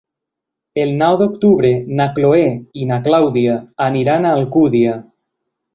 [0.83, 2.49] El nou d'octubre na Chloé
[2.85, 3.61] i na Clàudia
[3.91, 5.01] aniran a Alcúdia.